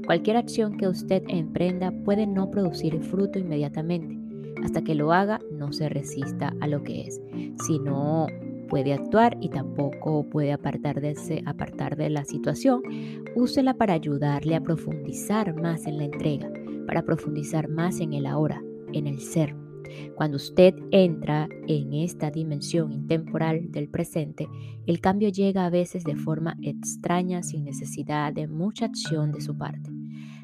Cualquier 0.06 0.36
acción 0.36 0.76
que 0.76 0.88
usted 0.88 1.22
emprenda 1.28 1.92
puede 2.04 2.26
no 2.26 2.50
producir 2.50 3.00
fruto 3.02 3.38
inmediatamente, 3.38 4.16
hasta 4.62 4.82
que 4.82 4.94
lo 4.94 5.12
haga, 5.12 5.40
no 5.52 5.72
se 5.72 5.88
resista 5.88 6.54
a 6.60 6.66
lo 6.66 6.82
que 6.82 7.02
es. 7.02 7.20
Si 7.66 7.78
no 7.78 8.26
puede 8.66 8.92
actuar 8.92 9.36
y 9.40 9.48
tampoco 9.48 10.28
puede 10.28 10.52
apartar 10.52 11.00
de, 11.00 11.42
apartar 11.46 11.96
de 11.96 12.10
la 12.10 12.24
situación, 12.24 12.82
úsela 13.34 13.74
para 13.74 13.94
ayudarle 13.94 14.54
a 14.54 14.62
profundizar 14.62 15.54
más 15.54 15.86
en 15.86 15.98
la 15.98 16.04
entrega, 16.04 16.50
para 16.86 17.02
profundizar 17.02 17.68
más 17.68 18.00
en 18.00 18.12
el 18.12 18.26
ahora, 18.26 18.62
en 18.92 19.06
el 19.06 19.20
ser. 19.20 19.54
Cuando 20.14 20.36
usted 20.36 20.74
entra 20.90 21.48
en 21.66 21.92
esta 21.94 22.30
dimensión 22.30 22.92
intemporal 22.92 23.70
del 23.70 23.88
presente, 23.88 24.48
el 24.86 25.00
cambio 25.00 25.28
llega 25.28 25.64
a 25.64 25.70
veces 25.70 26.04
de 26.04 26.16
forma 26.16 26.56
extraña 26.62 27.42
sin 27.42 27.64
necesidad 27.64 28.32
de 28.32 28.48
mucha 28.48 28.86
acción 28.86 29.32
de 29.32 29.40
su 29.40 29.56
parte. 29.56 29.90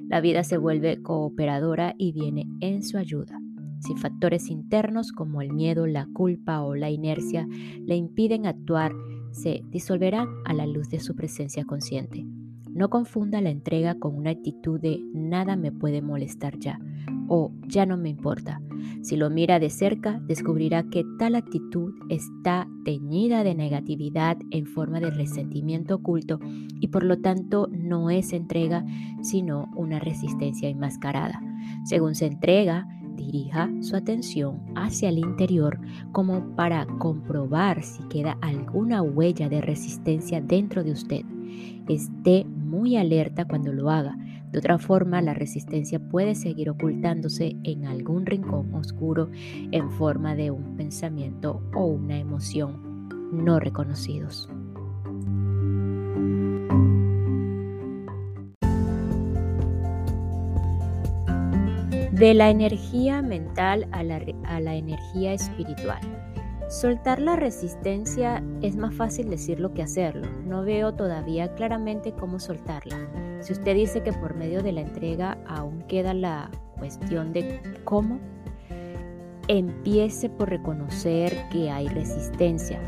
La 0.09 0.21
vida 0.21 0.45
se 0.45 0.59
vuelve 0.59 1.03
cooperadora 1.03 1.95
y 1.99 2.13
viene 2.13 2.47
en 2.61 2.83
su 2.83 2.99
ayuda. 2.99 3.42
Si 3.83 3.97
factores 3.97 4.49
internos 4.49 5.11
como 5.11 5.43
el 5.43 5.53
miedo, 5.53 5.87
la 5.87 6.07
culpa 6.13 6.63
o 6.63 6.77
la 6.77 6.91
inercia 6.91 7.49
le 7.85 7.97
impiden 7.97 8.47
actuar, 8.47 8.93
se 9.33 9.63
disolverán 9.71 10.29
a 10.45 10.55
la 10.55 10.67
luz 10.67 10.89
de 10.89 11.01
su 11.01 11.17
presencia 11.17 11.65
consciente. 11.65 12.25
No 12.71 12.91
confunda 12.91 13.41
la 13.41 13.51
entrega 13.51 13.99
con 13.99 14.17
una 14.17 14.31
actitud 14.31 14.81
de 14.81 15.01
nada 15.13 15.57
me 15.57 15.73
puede 15.73 16.01
molestar 16.01 16.59
ya 16.59 16.79
o 17.29 17.53
ya 17.67 17.85
no 17.85 17.97
me 17.97 18.09
importa. 18.09 18.61
Si 19.03 19.17
lo 19.17 19.31
mira 19.31 19.59
de 19.59 19.69
cerca, 19.69 20.21
descubrirá 20.27 20.85
que 20.85 21.05
tal 21.19 21.35
actitud 21.35 21.93
está 22.09 22.69
teñida 22.85 23.43
de 23.43 23.55
negatividad 23.55 24.37
en 24.51 24.67
forma 24.67 25.01
de 25.01 25.11
resentimiento 25.11 25.97
oculto 25.97 26.39
y 26.81 26.89
por 26.89 27.03
lo 27.03 27.19
tanto 27.19 27.69
no 27.73 28.11
es 28.11 28.33
entrega, 28.33 28.85
sino 29.23 29.71
una 29.77 29.99
resistencia 29.99 30.69
enmascarada. 30.69 31.41
Según 31.85 32.15
se 32.15 32.27
entrega, 32.27 32.87
dirija 33.23 33.71
su 33.81 33.97
atención 33.97 34.61
hacia 34.75 35.09
el 35.09 35.19
interior 35.19 35.79
como 36.13 36.55
para 36.57 36.87
comprobar 36.99 37.83
si 37.83 38.03
queda 38.05 38.37
alguna 38.41 39.03
huella 39.03 39.49
de 39.49 39.61
resistencia 39.61 40.41
dentro 40.41 40.83
de 40.83 40.93
usted. 40.93 41.23
Esté 41.89 42.45
muy 42.45 42.97
alerta 42.97 43.47
cuando 43.47 43.73
lo 43.73 43.91
haga. 43.91 44.17
De 44.51 44.59
otra 44.59 44.79
forma, 44.79 45.23
la 45.23 45.35
resistencia 45.35 45.99
puede 45.99 46.35
seguir 46.35 46.69
ocultándose 46.69 47.57
en 47.63 47.87
algún 47.87 48.27
rincón 48.27 48.75
oscuro 48.75 49.31
en 49.71 49.91
forma 49.93 50.35
de 50.35 50.51
un 50.51 50.77
pensamiento 50.77 51.63
o 51.75 51.87
una 51.87 52.19
emoción 52.19 53.09
no 53.33 53.61
reconocidos. 53.61 54.49
De 62.23 62.35
la 62.35 62.51
energía 62.51 63.21
mental 63.21 63.89
a 63.91 64.05
la, 64.05 64.25
a 64.45 64.61
la, 64.61 64.77
energía 64.77 65.33
espiritual. 65.33 65.99
Soltar 66.69 67.21
la 67.21 67.35
resistencia 67.35 68.41
es 68.63 68.77
más 68.77 68.95
fácil 68.95 69.29
decirlo 69.29 69.75
que 69.75 69.83
hacerlo. 69.83 70.29
No 70.45 70.63
veo 70.63 70.95
todavía 70.95 71.53
claramente 71.57 72.13
cómo 72.13 72.39
soltarla. 72.39 72.97
Si 73.41 73.53
usted 73.53 73.75
dice 73.75 74.05
que 74.05 74.13
por 74.13 74.37
medio 74.37 74.63
de 74.63 74.71
la 74.71 74.83
entrega 74.83 75.37
aún 75.49 75.83
queda 75.89 76.15
la 76.15 76.49
cuestión 76.79 77.33
de 77.33 77.61
cómo, 77.83 78.21
empiece 79.49 80.29
por 80.29 80.49
reconocer 80.49 81.37
que 81.51 81.73
hay 81.73 81.89
resistencia. 81.89 82.79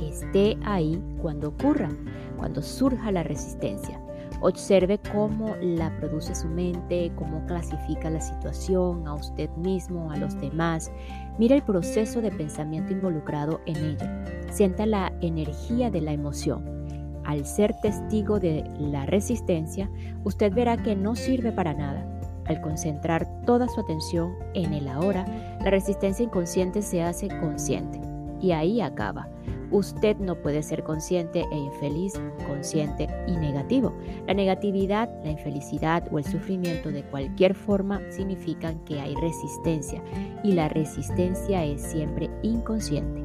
Esté 0.00 0.56
ahí 0.64 0.98
cuando 1.20 1.48
ocurra, 1.48 1.90
cuando 2.38 2.62
surja 2.62 3.12
la 3.12 3.22
resistencia. 3.22 4.00
Observe 4.40 5.00
cómo 5.12 5.56
la 5.60 5.90
produce 5.98 6.34
su 6.34 6.46
mente, 6.46 7.10
cómo 7.16 7.44
clasifica 7.46 8.08
la 8.08 8.20
situación 8.20 9.06
a 9.08 9.14
usted 9.14 9.50
mismo, 9.56 10.12
a 10.12 10.16
los 10.16 10.40
demás. 10.40 10.92
Mira 11.38 11.56
el 11.56 11.62
proceso 11.62 12.20
de 12.20 12.30
pensamiento 12.30 12.92
involucrado 12.92 13.60
en 13.66 13.76
ella. 13.76 14.24
Sienta 14.50 14.86
la 14.86 15.12
energía 15.20 15.90
de 15.90 16.00
la 16.00 16.12
emoción. 16.12 16.78
Al 17.24 17.44
ser 17.46 17.74
testigo 17.80 18.38
de 18.38 18.64
la 18.78 19.06
resistencia, 19.06 19.90
usted 20.24 20.52
verá 20.52 20.76
que 20.76 20.94
no 20.94 21.16
sirve 21.16 21.52
para 21.52 21.74
nada. 21.74 22.06
Al 22.46 22.60
concentrar 22.62 23.26
toda 23.44 23.68
su 23.68 23.80
atención 23.80 24.34
en 24.54 24.72
el 24.72 24.88
ahora, 24.88 25.26
la 25.62 25.70
resistencia 25.70 26.24
inconsciente 26.24 26.80
se 26.80 27.02
hace 27.02 27.28
consciente 27.28 28.00
y 28.40 28.52
ahí 28.52 28.80
acaba. 28.80 29.28
Usted 29.70 30.16
no 30.16 30.34
puede 30.36 30.62
ser 30.62 30.82
consciente 30.82 31.44
e 31.50 31.56
infeliz, 31.56 32.14
consciente 32.46 33.06
y 33.26 33.32
negativo. 33.36 33.92
La 34.26 34.34
negatividad, 34.34 35.10
la 35.22 35.30
infelicidad 35.30 36.08
o 36.10 36.18
el 36.18 36.24
sufrimiento 36.24 36.90
de 36.90 37.02
cualquier 37.02 37.54
forma 37.54 38.00
significan 38.10 38.82
que 38.84 38.98
hay 39.00 39.14
resistencia 39.16 40.02
y 40.42 40.52
la 40.52 40.68
resistencia 40.68 41.64
es 41.64 41.82
siempre 41.82 42.30
inconsciente. 42.42 43.22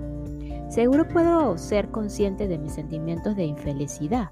Seguro 0.70 1.08
puedo 1.08 1.58
ser 1.58 1.90
consciente 1.90 2.48
de 2.48 2.58
mis 2.58 2.74
sentimientos 2.74 3.36
de 3.36 3.46
infelicidad. 3.46 4.32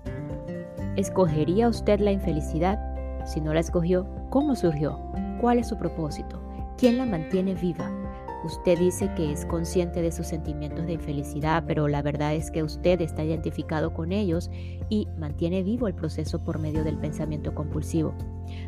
¿Escogería 0.98 1.70
usted 1.70 2.00
la 2.00 2.12
infelicidad? 2.12 2.80
Si 3.26 3.40
no 3.40 3.54
la 3.54 3.62
escogió, 3.62 4.06
¿cómo 4.30 4.56
surgió? 4.56 5.00
¿Cuál 5.40 5.60
es 5.60 5.68
su 5.68 5.78
propósito? 5.78 6.42
¿Quién 6.78 6.98
la 6.98 7.06
mantiene 7.06 7.54
viva? 7.54 8.01
Usted 8.44 8.80
dice 8.80 9.14
que 9.16 9.32
es 9.32 9.46
consciente 9.46 10.02
de 10.02 10.12
sus 10.12 10.28
sentimientos 10.28 10.86
de 10.86 10.94
infelicidad, 10.94 11.64
pero 11.68 11.88
la 11.88 12.02
verdad 12.02 12.34
es 12.34 12.50
que 12.50 12.64
usted 12.64 13.00
está 13.02 13.24
identificado 13.24 13.94
con 13.94 14.12
ellos 14.12 14.50
y 14.90 15.08
mantiene 15.20 15.62
vivo 15.62 15.88
el 15.88 15.94
proceso 15.94 16.44
por 16.44 16.58
medio 16.58 16.84
del 16.84 16.98
pensamiento 16.98 17.54
compulsivo. 17.54 18.16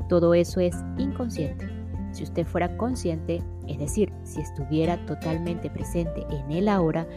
Todo 0.10 0.36
eso 0.36 0.60
es 0.60 0.76
inconsciente. 0.98 1.68
Si 2.12 2.24
usted 2.24 2.46
fuera 2.46 2.78
consciente, 2.78 3.42
es 3.68 3.80
decir, 3.80 4.14
si 4.24 4.40
estuviera 4.42 5.04
totalmente 5.08 5.72
presente 5.72 6.24
en 6.30 6.52
él 6.52 6.70
ahora, 6.70 7.08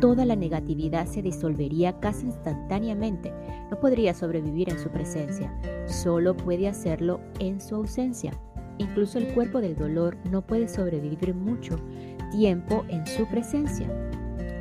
toda 0.00 0.24
la 0.24 0.36
negatividad 0.36 1.06
se 1.06 1.20
disolvería 1.20 2.00
casi 2.00 2.26
instantáneamente. 2.26 3.30
No 3.70 3.78
podría 3.78 4.14
sobrevivir 4.14 4.70
en 4.70 4.78
su 4.78 4.88
presencia, 4.88 5.54
solo 5.86 6.34
puede 6.34 6.66
hacerlo 6.66 7.20
en 7.40 7.60
su 7.60 7.74
ausencia. 7.74 8.32
Incluso 8.78 9.18
el 9.18 9.34
cuerpo 9.34 9.60
del 9.60 9.76
dolor 9.76 10.16
no 10.30 10.42
puede 10.42 10.68
sobrevivir 10.68 11.34
mucho 11.34 11.76
tiempo 12.30 12.84
en 12.88 13.06
su 13.06 13.26
presencia. 13.26 13.88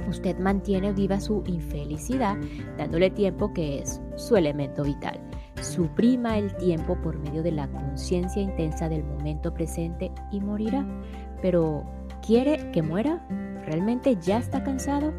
Usted 0.07 0.37
mantiene 0.39 0.93
viva 0.93 1.19
su 1.19 1.43
infelicidad 1.47 2.37
dándole 2.77 3.09
tiempo 3.09 3.53
que 3.53 3.79
es 3.79 4.01
su 4.15 4.35
elemento 4.37 4.83
vital. 4.83 5.19
Suprima 5.61 6.37
el 6.37 6.55
tiempo 6.55 6.95
por 7.01 7.17
medio 7.19 7.43
de 7.43 7.51
la 7.51 7.67
conciencia 7.67 8.41
intensa 8.41 8.87
del 8.89 9.03
momento 9.03 9.53
presente 9.53 10.11
y 10.31 10.39
morirá. 10.39 10.85
Pero, 11.41 11.83
¿quiere 12.25 12.71
que 12.71 12.81
muera? 12.81 13.25
¿Realmente 13.65 14.17
ya 14.21 14.37
está 14.37 14.63
cansado? 14.63 15.13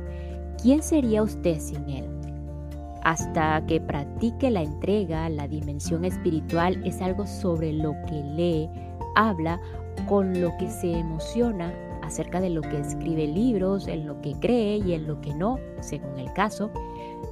¿Quién 0.63 0.83
sería 0.83 1.23
usted 1.23 1.59
sin 1.61 1.89
él? 1.89 2.19
Hasta 3.05 3.65
que 3.67 3.81
practique 3.81 4.51
la 4.51 4.63
entrega, 4.63 5.29
la 5.29 5.47
dimensión 5.49 6.05
espiritual 6.05 6.81
es 6.85 7.01
algo 7.01 7.27
sobre 7.27 7.73
lo 7.73 7.95
que 8.07 8.23
lee, 8.23 8.69
habla, 9.15 9.61
con 10.09 10.41
lo 10.41 10.57
que 10.59 10.69
se 10.71 10.93
emociona 10.93 11.73
acerca 12.03 12.41
de 12.41 12.51
lo 12.51 12.63
que 12.63 12.79
escribe 12.79 13.27
libros, 13.27 13.87
en 13.87 14.07
lo 14.07 14.21
que 14.21 14.33
cree 14.41 14.79
y 14.79 14.95
en 14.95 15.07
lo 15.07 15.21
que 15.21 15.35
no, 15.35 15.59
según 15.81 16.19
el 16.19 16.33
caso, 16.33 16.71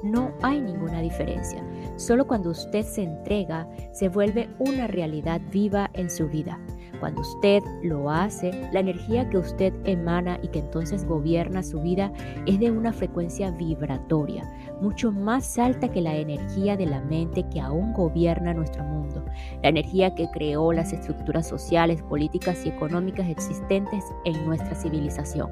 no 0.02 0.32
hay 0.42 0.60
ninguna 0.60 1.00
diferencia. 1.00 1.64
Solo 1.96 2.26
cuando 2.26 2.50
usted 2.50 2.84
se 2.84 3.02
entrega, 3.02 3.68
se 3.92 4.08
vuelve 4.08 4.48
una 4.58 4.86
realidad 4.86 5.40
viva 5.50 5.90
en 5.94 6.10
su 6.10 6.28
vida. 6.28 6.60
Cuando 7.06 7.22
usted 7.22 7.62
lo 7.84 8.10
hace, 8.10 8.50
la 8.72 8.80
energía 8.80 9.30
que 9.30 9.38
usted 9.38 9.72
emana 9.84 10.40
y 10.42 10.48
que 10.48 10.58
entonces 10.58 11.04
gobierna 11.04 11.62
su 11.62 11.80
vida 11.80 12.12
es 12.46 12.58
de 12.58 12.72
una 12.72 12.92
frecuencia 12.92 13.52
vibratoria, 13.52 14.42
mucho 14.82 15.12
más 15.12 15.56
alta 15.56 15.88
que 15.88 16.00
la 16.00 16.16
energía 16.16 16.76
de 16.76 16.86
la 16.86 17.00
mente 17.02 17.44
que 17.48 17.60
aún 17.60 17.92
gobierna 17.92 18.54
nuestro 18.54 18.82
mundo, 18.82 19.24
la 19.62 19.68
energía 19.68 20.16
que 20.16 20.28
creó 20.32 20.72
las 20.72 20.92
estructuras 20.92 21.46
sociales, 21.46 22.02
políticas 22.02 22.66
y 22.66 22.70
económicas 22.70 23.28
existentes 23.28 24.02
en 24.24 24.44
nuestra 24.44 24.74
civilización 24.74 25.48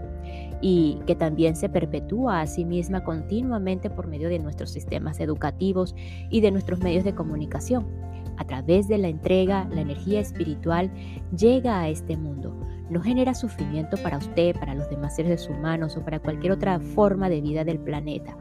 y 0.60 0.98
que 1.06 1.14
también 1.14 1.54
se 1.54 1.68
perpetúa 1.68 2.40
a 2.40 2.48
sí 2.48 2.64
misma 2.64 3.04
continuamente 3.04 3.90
por 3.90 4.08
medio 4.08 4.28
de 4.28 4.40
nuestros 4.40 4.70
sistemas 4.70 5.20
educativos 5.20 5.94
y 6.30 6.40
de 6.40 6.50
nuestros 6.50 6.80
medios 6.80 7.04
de 7.04 7.14
comunicación. 7.14 7.86
A 8.36 8.44
través 8.44 8.88
de 8.88 8.98
la 8.98 9.08
entrega, 9.08 9.68
la 9.70 9.80
energía 9.80 10.20
espiritual 10.20 10.90
llega 11.36 11.80
a 11.80 11.88
este 11.88 12.16
mundo. 12.16 12.54
No 12.90 13.02
genera 13.02 13.34
sufrimiento 13.34 13.96
para 14.02 14.18
usted, 14.18 14.54
para 14.58 14.74
los 14.74 14.88
demás 14.90 15.16
seres 15.16 15.48
humanos 15.48 15.96
o 15.96 16.04
para 16.04 16.20
cualquier 16.20 16.52
otra 16.52 16.78
forma 16.80 17.28
de 17.28 17.40
vida 17.40 17.64
del 17.64 17.78
planeta. 17.78 18.36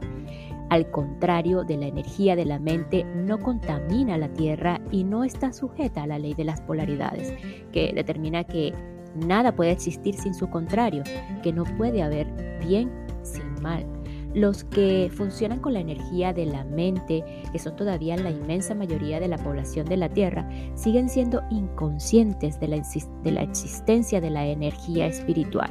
Al 0.70 0.90
contrario 0.90 1.62
de 1.64 1.76
la 1.76 1.86
energía 1.86 2.36
de 2.36 2.44
la 2.44 2.58
mente, 2.58 3.04
no 3.04 3.38
contamina 3.38 4.18
la 4.18 4.28
Tierra 4.32 4.80
y 4.90 5.04
no 5.04 5.24
está 5.24 5.52
sujeta 5.52 6.02
a 6.02 6.06
la 6.06 6.18
ley 6.18 6.34
de 6.34 6.44
las 6.44 6.60
polaridades, 6.60 7.32
que 7.72 7.92
determina 7.94 8.44
que 8.44 8.72
Nada 9.14 9.54
puede 9.54 9.70
existir 9.70 10.16
sin 10.16 10.34
su 10.34 10.48
contrario, 10.48 11.04
que 11.42 11.52
no 11.52 11.64
puede 11.64 12.02
haber 12.02 12.26
bien 12.60 12.90
sin 13.22 13.62
mal. 13.62 13.86
Los 14.34 14.64
que 14.64 15.10
funcionan 15.14 15.60
con 15.60 15.74
la 15.74 15.80
energía 15.80 16.32
de 16.32 16.44
la 16.44 16.64
mente, 16.64 17.24
que 17.52 17.58
son 17.58 17.76
todavía 17.76 18.16
la 18.16 18.30
inmensa 18.30 18.74
mayoría 18.74 19.20
de 19.20 19.28
la 19.28 19.38
población 19.38 19.86
de 19.86 19.96
la 19.96 20.08
Tierra, 20.08 20.48
siguen 20.74 21.08
siendo 21.08 21.42
inconscientes 21.50 22.58
de 22.58 22.68
la, 22.68 23.42
existencia 23.42 24.20
de 24.20 24.30
la 24.30 24.46
energía 24.46 25.06
espiritual, 25.06 25.70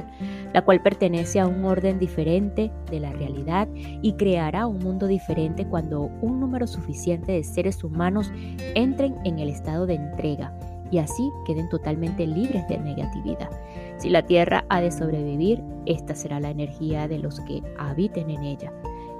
la 0.54 0.64
cual 0.64 0.82
pertenece 0.82 1.40
a 1.40 1.46
un 1.46 1.64
orden 1.64 1.98
diferente 1.98 2.72
de 2.90 3.00
la 3.00 3.12
realidad 3.12 3.68
y 3.74 4.14
creará 4.14 4.66
un 4.66 4.78
mundo 4.78 5.06
diferente 5.06 5.66
cuando 5.66 6.10
un 6.22 6.40
número 6.40 6.66
suficiente 6.66 7.32
de 7.32 7.44
seres 7.44 7.84
humanos 7.84 8.32
entren 8.74 9.14
en 9.24 9.38
el 9.38 9.50
estado 9.50 9.86
de 9.86 9.94
entrega 9.94 10.58
y 10.94 10.98
así 11.00 11.32
queden 11.44 11.68
totalmente 11.68 12.24
libres 12.24 12.68
de 12.68 12.78
negatividad. 12.78 13.50
Si 13.98 14.10
la 14.10 14.22
tierra 14.22 14.64
ha 14.68 14.80
de 14.80 14.92
sobrevivir, 14.92 15.60
esta 15.86 16.14
será 16.14 16.38
la 16.38 16.50
energía 16.50 17.08
de 17.08 17.18
los 17.18 17.40
que 17.40 17.64
habiten 17.78 18.30
en 18.30 18.44
ella. 18.44 18.72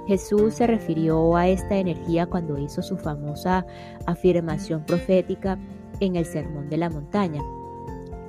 Jesús 0.07 0.53
se 0.53 0.67
refirió 0.67 1.35
a 1.35 1.49
esta 1.49 1.75
energía 1.75 2.27
cuando 2.27 2.57
hizo 2.57 2.81
su 2.81 2.95
famosa 2.95 3.65
afirmación 4.05 4.85
profética 4.85 5.59
en 5.99 6.15
el 6.15 6.25
Sermón 6.25 6.69
de 6.69 6.77
la 6.77 6.89
Montaña. 6.89 7.41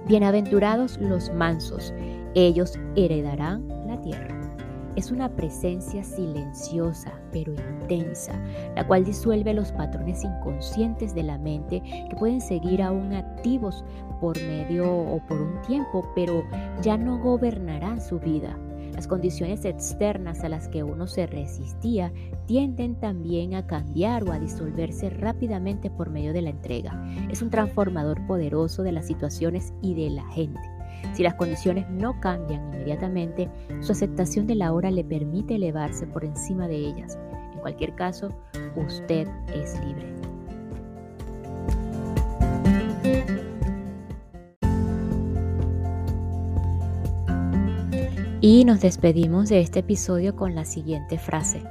Bienaventurados 0.09 0.98
los 0.98 1.32
mansos, 1.32 1.94
ellos 2.35 2.76
heredarán 2.96 3.68
la 3.87 4.00
tierra 4.00 4.45
es 4.96 5.11
una 5.11 5.28
presencia 5.28 6.02
silenciosa 6.02 7.12
pero 7.30 7.54
intensa, 7.80 8.32
la 8.74 8.87
cual 8.87 9.04
disuelve 9.04 9.54
los 9.54 9.72
patrones 9.72 10.24
inconscientes 10.24 11.14
de 11.14 11.22
la 11.22 11.38
mente 11.38 11.82
que 11.82 12.16
pueden 12.16 12.40
seguir 12.40 12.82
aún 12.82 13.12
activos 13.12 13.85
por 14.20 14.40
medio 14.42 14.90
o 14.90 15.20
por 15.26 15.40
un 15.40 15.61
tiempo, 15.62 16.11
pero 16.14 16.42
ya 16.82 16.96
no 16.96 17.18
gobernarán 17.18 18.00
su 18.00 18.18
vida. 18.18 18.59
Las 18.94 19.06
condiciones 19.06 19.66
externas 19.66 20.42
a 20.42 20.48
las 20.48 20.68
que 20.68 20.82
uno 20.82 21.06
se 21.06 21.26
resistía 21.26 22.11
tienden 22.46 22.94
también 22.94 23.54
a 23.54 23.66
cambiar 23.66 24.24
o 24.24 24.32
a 24.32 24.38
disolverse 24.38 25.11
rápidamente 25.11 25.90
por 25.90 26.09
medio 26.09 26.32
de 26.32 26.40
la 26.40 26.50
entrega. 26.50 27.06
Es 27.30 27.42
un 27.42 27.50
transformador 27.50 28.26
poderoso 28.26 28.82
de 28.82 28.92
las 28.92 29.06
situaciones 29.06 29.74
y 29.82 29.94
de 29.94 30.09
la 30.09 30.24
gente. 30.30 30.75
Si 31.14 31.22
las 31.22 31.35
condiciones 31.35 31.88
no 31.90 32.20
cambian 32.20 32.74
inmediatamente, 32.74 33.48
su 33.80 33.92
aceptación 33.92 34.46
de 34.46 34.54
la 34.54 34.72
hora 34.72 34.90
le 34.90 35.04
permite 35.04 35.56
elevarse 35.56 36.06
por 36.06 36.24
encima 36.24 36.68
de 36.68 36.76
ellas. 36.76 37.18
En 37.52 37.61
cualquier 37.61 37.94
caso, 37.94 38.30
usted 38.76 39.26
es 39.54 39.80
libre. 39.85 40.16
Y 48.42 48.64
nos 48.64 48.80
despedimos 48.80 49.48
de 49.48 49.61
este 49.61 49.80
episodio 49.80 50.37
con 50.37 50.54
la 50.54 50.64
siguiente 50.64 51.18
frase. 51.18 51.64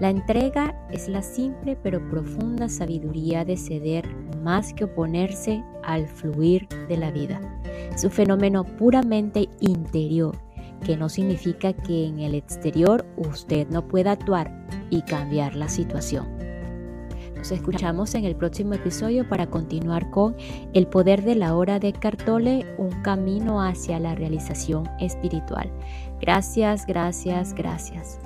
La 0.00 0.10
entrega 0.10 0.74
es 0.90 1.08
la 1.08 1.22
simple 1.22 1.76
pero 1.80 2.06
profunda 2.08 2.68
sabiduría 2.68 3.44
de 3.44 3.56
ceder 3.56 4.08
más 4.42 4.74
que 4.74 4.84
oponerse 4.84 5.62
al 5.84 6.08
fluir 6.08 6.66
de 6.88 6.96
la 6.96 7.10
vida. 7.10 7.40
Es 7.96 8.04
un 8.04 8.10
fenómeno 8.10 8.62
puramente 8.62 9.48
interior, 9.60 10.36
que 10.84 10.98
no 10.98 11.08
significa 11.08 11.72
que 11.72 12.04
en 12.04 12.18
el 12.18 12.34
exterior 12.34 13.06
usted 13.16 13.66
no 13.70 13.88
pueda 13.88 14.12
actuar 14.12 14.66
y 14.90 15.00
cambiar 15.00 15.56
la 15.56 15.70
situación. 15.70 16.26
Nos 17.34 17.50
escuchamos 17.52 18.14
en 18.14 18.26
el 18.26 18.36
próximo 18.36 18.74
episodio 18.74 19.26
para 19.26 19.46
continuar 19.46 20.10
con 20.10 20.36
El 20.74 20.86
poder 20.88 21.22
de 21.22 21.36
la 21.36 21.56
hora 21.56 21.78
de 21.78 21.94
Cartole, 21.94 22.66
un 22.76 22.90
camino 23.00 23.62
hacia 23.62 23.98
la 23.98 24.14
realización 24.14 24.86
espiritual. 25.00 25.72
Gracias, 26.20 26.84
gracias, 26.86 27.54
gracias. 27.54 28.20